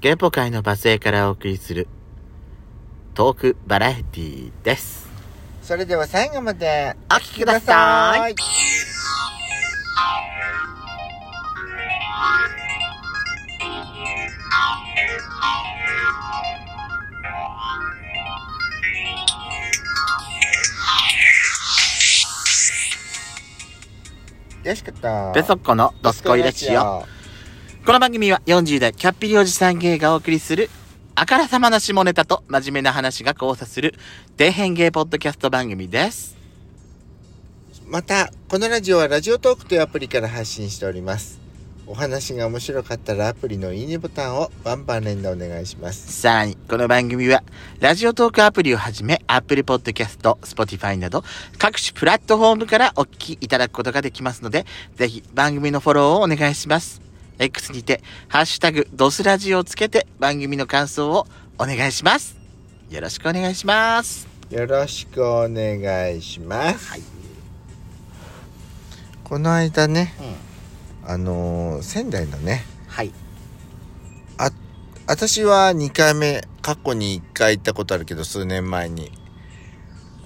[0.00, 1.88] ゲポ界のバスへからお送りする
[3.14, 5.08] トークバラエティーです。
[5.60, 8.36] それでは最後までお聞きください。
[24.64, 27.17] よしかったペソッコのドスコイラジオ。
[27.84, 30.68] この番組は40代キャッピリおじさん芸がお送りする
[31.14, 33.94] あからさまな下ネタと真面目な話が交差する
[34.38, 36.36] 底辺芸ポッドキャスト番組です。
[37.88, 41.40] またこのラジオはラジオトークというアプリから発信しております
[41.86, 47.42] お話が面白かったらアプリのいいねボタンをバンバン連打お願いしますさらに、この番組は、
[47.80, 51.24] ラジオトークアプリをはじめ、Apple Podcast、Spotify など、
[51.56, 57.07] 各種プラットフォームからお聞きいただくことができますので、ぜひ番組のフォローをお願いします。
[57.38, 61.26] X にて、ハッシュタグ、ドスラジオをつけて、番組の感想を
[61.58, 62.36] お願いします。
[62.90, 64.28] よろしくお願いします。
[64.50, 67.02] よろしくお願いします、はい
[69.24, 70.14] この間ね
[71.04, 71.10] うん。
[71.10, 73.12] あのー仙台のねはい。
[75.06, 79.10] 私は2回目過去に1回行ったことあるけど数年前に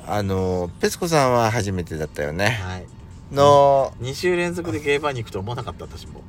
[0.07, 2.87] あのーペスコさんは初めてだったよねはい。
[3.33, 6.23] の2週連続でゲーバーに行くと思わなかった、私も。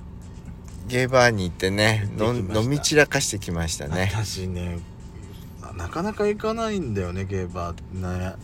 [0.88, 4.80] ゲーバーに行ってね飲み散らかしてきましたね、私ね、
[5.78, 8.36] なかなか行かないんだよね、ゲーバーね。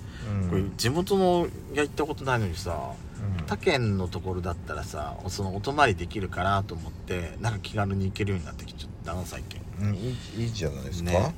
[0.43, 0.49] うん。
[0.49, 2.93] これ地元のが行ったことないのにさ、
[3.39, 3.45] うん。
[3.45, 9.61] 他県のところだったらさそのお泊まりできるかなと思ってなんか気軽に行けるようになってきちゃったな最近。
[9.81, 11.33] うん、いいいいじゃないですか、ね。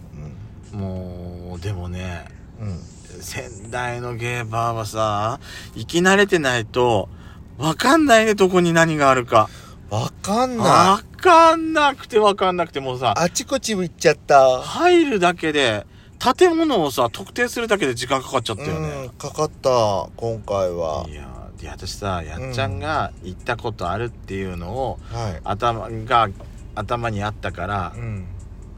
[0.72, 2.26] もうでもね
[2.60, 2.80] うんうん、
[3.22, 5.40] 仙台のゲーバーはさ
[5.76, 7.10] 行き慣れてないと
[7.58, 9.50] わかんないねどこに何があるか
[9.92, 10.68] わかんない。
[10.68, 14.62] わかんなくてわかんなくてもうさあちこち行っちゃった。
[14.62, 15.86] 入るだけで
[16.18, 21.06] 建物をさ特定するだけで時間かかっちゃったようんね、かかった今回は。
[21.10, 25.42] いやで私さやっちゃんが行ったことあるっていうのを、はい。
[25.44, 26.30] 頭が
[26.74, 28.26] 頭にあったからう、ん。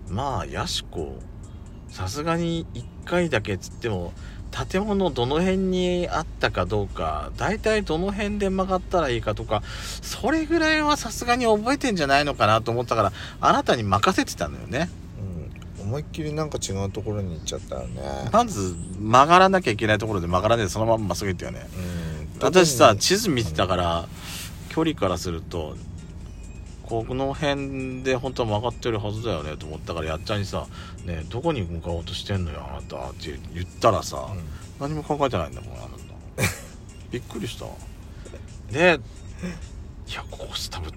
[0.10, 1.20] まあやしこ
[1.90, 4.14] さすがに1回だけっつっても
[4.54, 9.64] 建物どの辺にあったかどうか大体どの辺で曲がったらいいかとか
[10.02, 13.12] それぐらいはさすがに覚えてんじゃないのかなと思ったから
[13.42, 14.90] あなたに任せてたのよね。
[15.80, 15.86] うん。
[15.86, 18.30] 思いっきりなんか違うところに行っちゃったよね。
[18.32, 21.68] まず曲がらなきゃいけないところで曲がらないでそのまままっすぐ行ったよね。
[22.38, 22.40] うん。
[22.42, 24.08] 私さ地図見てたから
[24.70, 25.76] 距離からすると
[27.02, 30.68] この辺で本当は曲がってるはずだよねと思ったからやっちゃんにさ
[31.06, 34.44] 「ねえどこに向かおうとしてんのよあなた」って言ったらさ、うん。
[34.80, 35.94] 何も考えてないんだもんあなた。
[37.12, 37.66] びっくりした。
[38.72, 39.00] で
[40.08, 40.92] いやここ多分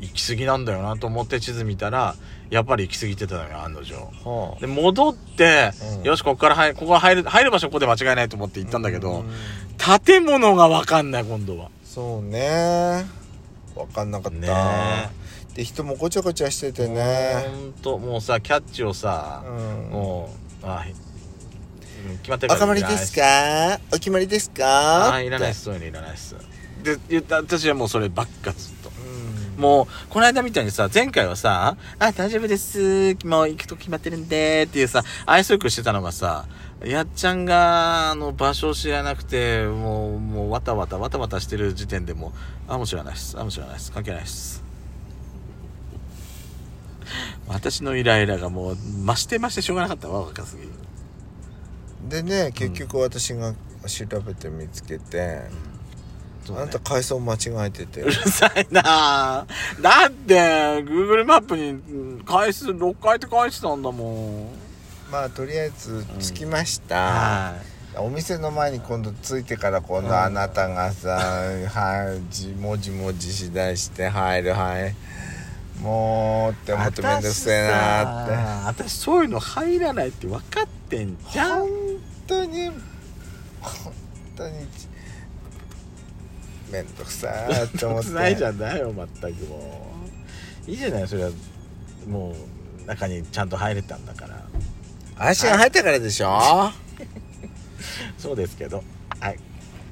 [0.00, 2.14] 行き過ぎなんだよなと思って地図見たら
[2.50, 3.94] やっぱり行き過ぎてたのよ案の定。
[3.94, 4.60] はあ。
[4.60, 6.02] で戻って、うん。
[6.04, 9.30] よしここから入ここ入る入る場所ここで間違いないと思って行ったんだけど、うん。
[10.04, 11.70] 建物が分かんない今度は。
[11.84, 13.06] そうね
[13.78, 14.48] わかんなかった、ね。
[15.54, 17.46] で人もごちゃごちゃしててね。
[17.48, 19.90] ほんともうさキャッチをさう、ん。
[19.90, 20.30] も
[20.62, 23.20] うあうん決まってるおかまりですか？
[23.22, 25.14] かお決まりですか？
[25.14, 26.36] あいらないっすそういうのいらないっす。
[26.82, 28.90] で言った私はもうそればっかずっと。
[29.56, 29.60] うん。
[29.60, 33.16] もうこの間みたいにさ前回はさ「あ大丈夫です。
[33.24, 36.46] もう行くと決まってるんで」っていうさ愛想よくしてたのがさ
[36.84, 42.32] やっちゃんがあの場所を知らなくてもうもうわたわたわたわたしてる時点でもう
[42.72, 43.36] 「あもう知らないっす。
[43.36, 43.90] あもう知らないっす。
[43.90, 44.62] 関係ないっす」
[47.48, 50.68] 私のイライラがもう増して増してしょうがなかったわ若すぎる。
[52.08, 53.54] でね結局私が
[53.86, 55.42] 調べて見つけて、
[56.44, 56.62] そうね。
[56.62, 58.02] あなた階層間違えてて。
[58.02, 59.46] うるさいな。
[59.78, 60.34] ぁだって
[60.84, 64.67] Google マップにうん回数6回って書いてたんだもん
[65.10, 67.56] まあとりあえず着きました、は
[67.94, 67.98] い。
[67.98, 70.08] お店の前に今度着いてから今うん。
[70.08, 74.94] 度あなたがさ、はいじもじもじしだして入るはい。
[75.80, 78.34] もうって思ってめんどくせえなって。
[78.84, 81.60] 私そういうの入らないって分かってんじゃん。
[81.60, 81.68] 本
[82.26, 82.68] 当に
[83.60, 83.92] 本
[84.36, 84.54] 当に
[86.70, 88.10] めんどくさいって思って。
[88.12, 89.94] ないじゃないよ全くも
[90.66, 90.70] う。
[90.70, 91.30] いいじゃないそれは。
[92.06, 94.42] もう中にちゃんと入れたんだから
[95.18, 96.40] 足が入ったからでしょ
[98.18, 98.82] そうですけど。
[99.20, 99.38] はい。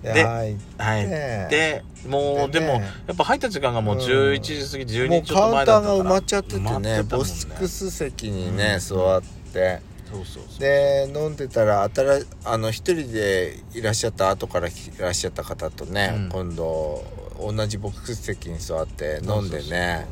[0.03, 1.05] でで入っはい。
[1.05, 2.73] てでもうで,、でねも
[3.09, 4.01] やっぱ入った時間がもううん。
[4.03, 5.97] 11時過ぎ12もう時ちょっとカウンター前だったから。
[5.97, 9.81] が埋まっちゃっててねってたもんボスクス席にね、座って。
[10.13, 12.05] そうそうそうで飲んでたら新
[12.45, 16.29] あの一人でいらっしゃった後からいらっしゃった方とね、うん。
[16.29, 17.05] 今度
[17.41, 20.07] 同じボックス席に座って飲んでね。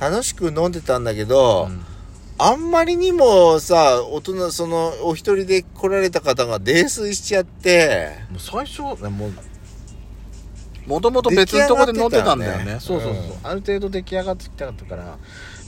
[0.00, 1.84] 楽しく飲んでたんだけど、うん
[2.38, 9.32] あんまりにもさ、大人、その、お一人で来られた方が泥酔しちゃって、もう最初ねもう
[10.86, 12.74] もともと別のとこで乗ってたんだよね。
[12.74, 13.32] ねそうそうそう、うん。
[13.42, 15.04] ある程度出来上がってきたかったから、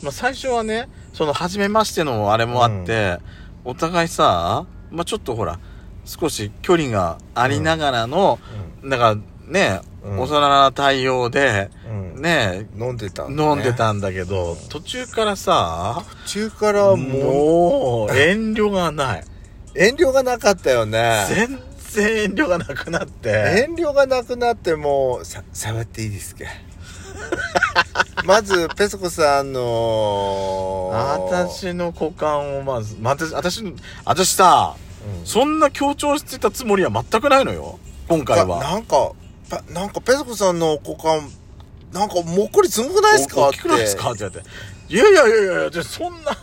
[0.03, 3.19] まあ、最初はねその初めましてのあれもあって、
[3.65, 5.59] お互いさ、まあ、ちょっとほら
[6.05, 8.39] 少し距離がありながらの、
[8.83, 9.17] なんか
[9.47, 12.23] ね、うん幼な対応でうん。
[12.23, 19.25] ね飲んでたね飲んでたんだけど、途中からさ中からもう、遠慮がない
[19.75, 21.27] 遠慮がなかったよね。
[21.29, 21.59] 全
[21.91, 26.45] 然遠慮がなくなって遠慮がなくなってもう、さ、触っていいですか？
[28.25, 33.73] まず、ペソコさんの、私の股間をまず、まあ、私、私の、
[34.05, 37.79] 私さ、うんそんな強調してたつもりは全くないのよ。
[38.09, 38.61] 今回なは。
[38.61, 39.15] なんか、パ
[39.73, 41.31] なんかペソコさんの股間、
[41.93, 43.49] なんかもっこりすごくないですか？
[43.49, 44.11] 大きくないですか？
[44.13, 44.49] って言われて。
[44.89, 46.37] いやいやいやいや、じゃあそんな、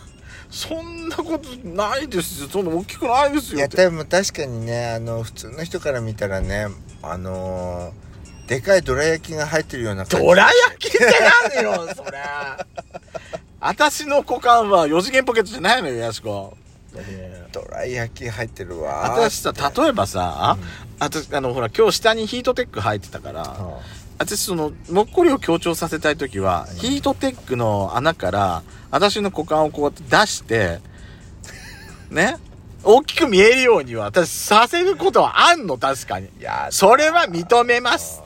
[0.50, 2.48] そんなことないですよ。
[2.48, 3.76] そんな大きくないですいや、よって。
[3.78, 6.68] でも確かにね、あの、普通の人から見たらね、
[7.02, 8.04] あのー
[8.46, 10.26] でかいどら焼きが入ってるような感じ。
[10.26, 10.98] どら焼きって
[11.54, 12.18] 何よ、それ。
[13.58, 16.54] 私の股間は4次元ポケットじゃないのよ、やしこ。
[17.54, 19.10] どら焼き入ってるわ。
[19.10, 20.58] 私さ、例えばさ、
[20.98, 23.74] 私、あの、ほら、今日下にヒートテック入ってたから、うん。
[24.16, 30.78] 私そのもっこりを強調させたい時は、ヒートテックの穴から私の股間をこうやって出して
[32.10, 32.36] ね？
[32.84, 36.28] 大きく見えるようには私させることはあんの確かに。
[36.38, 38.22] いや、それは認めます。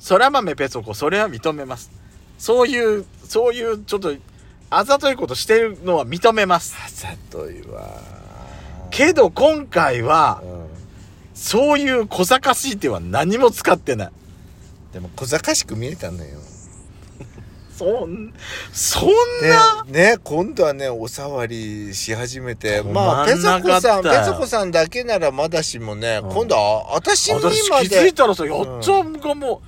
[0.00, 1.92] そら豆ペソコそれは認めます。
[2.38, 4.12] そういうそういうちょっと
[4.74, 6.74] あざといことしてるのは認めます。
[6.84, 7.88] あざといわ。
[8.90, 10.82] けど今回はうん。
[11.34, 14.10] そういう小賢しい手は何も使ってない。
[14.92, 16.38] でも小賢しく見えたのよ。
[17.76, 18.32] そん
[18.72, 19.08] そん
[19.40, 26.30] でな、ね、今度はね、お触りし始めて、止まあ、ペまんなソコさん、ペかったよソコさんだけならまだしもね、うん。
[26.30, 29.62] 今度は、私にま私気づでい、たらさ、やっちゃんがも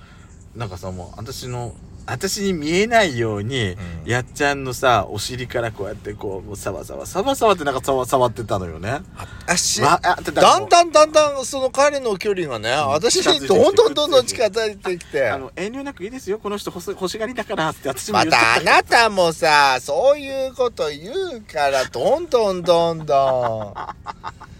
[0.55, 1.75] う、なんかさ、もう、私の、
[2.07, 9.01] 私に見えないように、うんやっちゃんのさ、お尻からこうやってこう、もうサバサバ、サバサバってなんか触触ってたのよね。
[9.47, 15.39] 足、わあだだんだんだんだん、その彼の距離がね、私にどんどんどんどん近づいてきてあ。
[15.39, 24.54] の、遠慮なくいいですよ、この人欲し欲しがりだからって私もま言ってたあなたもさ、そういうこと言うから、どんどんどんどん。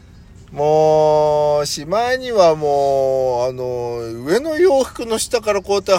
[0.55, 5.93] もう、しまいにはもう、あの、上の洋服の下からこうやって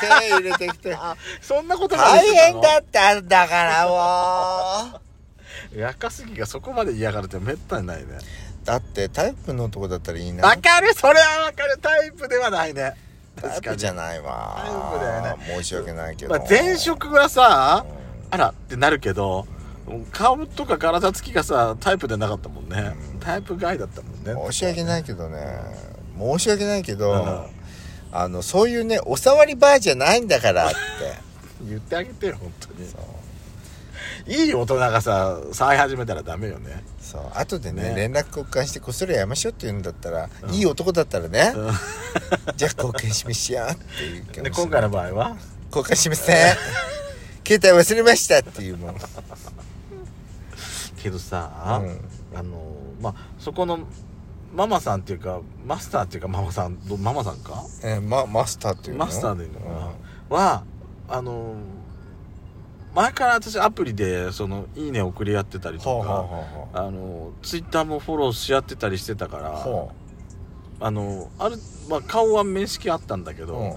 [0.00, 5.00] 手入れてきて、 あ、そんなことまで大変だったんだからも
[5.76, 5.80] う。
[5.80, 8.18] 若杉がそこまで嫌がるってめったにないね。
[8.64, 10.46] だってタイプの男だったらいいな。
[10.46, 12.94] わかるそれはわかるタイプではないね。
[13.40, 14.60] タイプじゃないわ。
[14.64, 16.30] タイプだよね申し訳ないけど。
[16.30, 18.00] まあ、前職はさ、うん
[18.32, 19.46] あらってなるけど、
[20.12, 22.94] 顔とか体つきがさ、タイプでなかったもんね。
[23.12, 24.50] うんタイプ外だったもんね。
[24.50, 25.38] 申し訳ないけどね。
[26.18, 27.60] 申し訳ないけど、うん
[28.12, 30.76] あの、そういうね、お触りバーじゃないんだからって。
[31.68, 32.88] 言ってあげてよ、本当に。
[32.88, 33.00] そう。
[34.26, 36.82] いい大人がさ、触り始めたらダメよね。
[37.00, 37.22] そう。
[37.34, 41.72] 後でね、ね連絡交換してこっそりやめましょうって言うんだったら、うんいい男だったらね、うん
[42.56, 45.36] じゃあ交換しましょうっていうかで、今回の場合は？
[45.74, 46.56] 交換しません。
[47.46, 48.96] 携帯忘れましたっていうもん。
[51.02, 52.38] けどさ、うん。
[52.38, 53.80] あの、まあ、そこの、
[54.52, 57.62] ママさんっていうか、マスターっていうか、ママさん、どママさんか？
[57.84, 59.04] えーま、マスターっていうの？
[59.04, 60.64] マスターでいいのかな、は、
[61.08, 61.54] あの、
[62.92, 66.26] 前から私アプリで、その、いいね送り合ってたりとか、
[66.74, 69.92] あの、ツイッターもフォローし合ってたりしてたから、ほ
[70.80, 71.56] あの、ある、
[71.88, 73.72] まあ、顔は面識あったんだけど、ううん。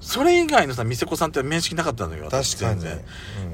[0.00, 3.04] それ以外のさ、店子さんって面識なかったのよ、私確かに、全然。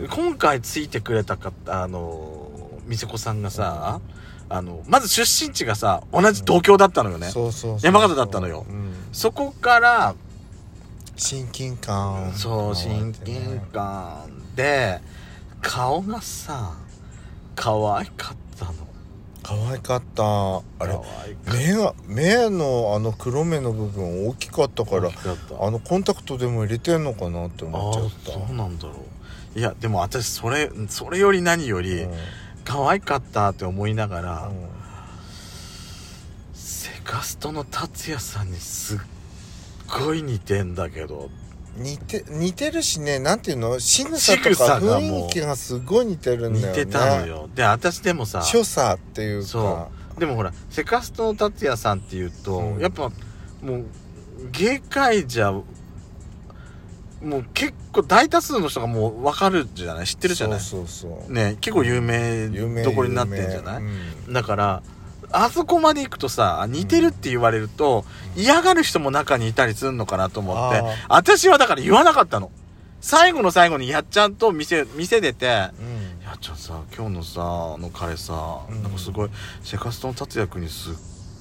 [0.01, 0.09] うん。
[0.09, 2.44] 今回ついてくれたかあの、
[2.87, 4.01] 店子さんがさ、
[4.49, 7.29] あの、まず出身地がさ、同じ東京だったのよね。
[7.31, 8.67] そうそう山形だったのよ。
[8.69, 8.93] うん。
[9.13, 10.15] そこから、
[11.17, 12.33] 親近感。
[12.35, 15.01] そう、親近感で、
[15.63, 16.75] 顔がさ、
[17.57, 18.73] 可愛かったの。
[19.43, 20.25] 可愛かった。
[20.25, 20.99] あれ
[21.47, 24.91] 目が目のあの黒目の部分大きかったた。
[24.91, 25.11] から
[25.61, 28.43] あのコンタクトでも入れてんのかなって思っちゃっあた。
[28.43, 28.95] あそうなんだろ
[29.55, 29.59] う。
[29.59, 32.13] いやでも私それそれより何より、うん
[32.65, 34.69] 可愛かったって思いながら、うん
[36.55, 38.99] セカストの達也さんにすっ
[40.01, 41.31] ごい似てんだけど。
[41.77, 43.81] 似て似てるしねなんていうの？
[43.81, 46.69] 仕草とか雰囲気がすごい似てるんだよね。
[46.69, 47.51] 似てたのよ。
[47.55, 49.49] で私でもさ所作っていうか。
[49.49, 52.81] そでもほらセカストの達也さんっていうと、うん。
[52.81, 53.11] やっぱ
[53.63, 53.87] もう
[54.53, 55.53] 芸界じゃ
[57.23, 60.07] もう結構大多数の人がもう分かるじゃない？
[60.07, 60.61] 知ってるじゃない？
[60.61, 62.49] そうそうね結構有名
[62.83, 63.83] どころになってんじゃない？
[63.83, 63.89] 有
[64.29, 64.35] 名。
[64.35, 64.83] だから
[65.33, 68.05] あそこまで行くとさ似てるって言われると、
[68.37, 72.51] 嫌がる人も中にいたりするのかなと思って私はだから言わなかったの。
[73.01, 76.25] 最後の最後にやっちゃんと店店出てうん。
[76.25, 78.83] やっちゃんさ今日のさあの彼さ、うん。
[78.83, 79.31] なんかすごい
[79.63, 80.95] セカストの達也君にすっ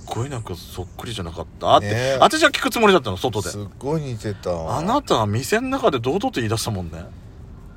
[0.05, 1.77] ごいなんかそっくりじゃなかった？
[1.77, 2.17] って、ねえ。
[2.19, 3.49] 私は聞くつもりだったの外で。
[3.49, 7.05] すっごい似てたあなたは店の中で堂々と言い出したもんね。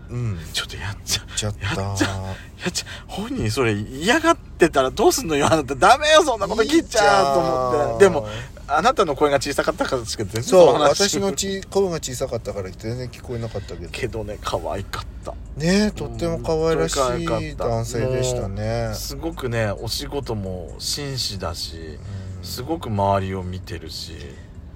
[0.08, 0.38] うん。
[0.52, 1.82] ちょっとやっちゃちゃった。
[1.82, 2.34] やっちゃや
[2.68, 5.74] っちゃ本人それ嫌がってたらどうすんのよあなた。
[5.74, 8.04] ダメよそんなこと聞いちゃうと思って。
[8.04, 8.28] でも
[8.68, 13.90] あなたの声が小さかったからしか全然そう私のち声が小さかったから全然聞こえなかったけど。
[13.90, 15.34] けどね可愛かった。
[15.56, 18.92] ねとっても可愛らしい男性でしたね。
[18.94, 21.98] すごくねお仕事も紳士だし
[22.38, 22.44] うん。
[22.44, 24.14] すごく周りを見てるし。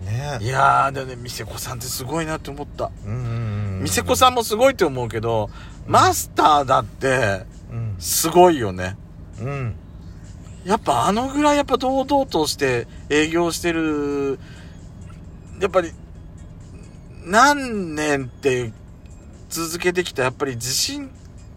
[0.02, 2.90] ねいやーでもね店子さんってすごいなって思った。
[3.82, 5.50] 店子さんもすごいって思うけど
[5.86, 7.42] マスターだって
[7.72, 7.96] うん。
[7.98, 8.96] すごいよね。
[9.40, 9.74] うん
[10.64, 14.38] やっぱあのぐらいやっぱ堂々として営業してる、
[15.60, 15.92] やっぱり
[17.24, 18.72] 何年って
[19.48, 21.10] 続けてきたやっぱり自信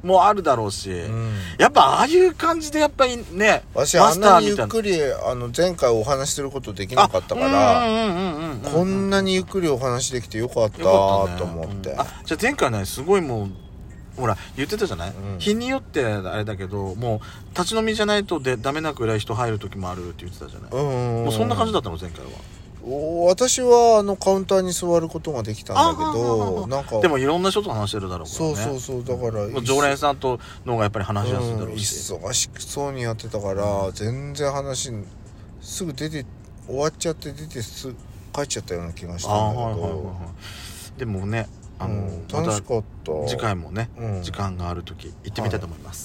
[0.03, 1.33] もあるだろうし、うん。
[1.57, 7.85] やっぱああいう感じでやっぱりね、私あんなにゆっくりあの前回お話しすることできなかったから
[8.69, 11.91] こんなにゆっくりお話できてよかったと思って。
[11.91, 11.99] うん。
[11.99, 13.49] あじゃあ前回ねすごいもう
[14.15, 15.39] ほら言ってたじゃない、うん。
[15.39, 17.21] 日によってあれだけども
[17.53, 22.31] う立ち飲みじゃないとでダメなくらい人入る時もあるって言ってたじゃない、うんもうそんな感じだったの前回は。
[22.85, 28.55] お私はあのカウンターに座ることができたんだけあどなんかでもいろんな人と話してるだろうからね。
[28.55, 34.91] そうそうそうだから常連さんとの方がやっぱり話しやすいだろうんうし、忙しそうにやってたから全然話
[35.61, 36.25] すぐ出て
[36.67, 37.95] 終わっちゃって出てすぐ
[38.33, 39.61] 帰っちゃったような気がしたんだけど。
[39.63, 40.11] はいはいはいは
[40.97, 40.99] い。
[40.99, 42.27] でもねあの、うん。
[42.31, 43.11] ま楽したかった。
[43.27, 44.23] 次回もね、うん。
[44.23, 46.01] 時間がある時行ってみたいと思います、